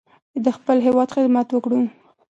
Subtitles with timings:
[0.31, 1.79] چې د خپل هېواد خدمت وکړو.